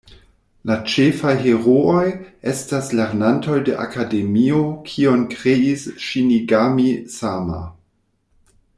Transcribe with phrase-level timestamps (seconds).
[0.69, 2.05] La ĉefaj herooj
[2.53, 7.65] estas lernantoj de Akademio, kiun kreis Ŝinigami-sama.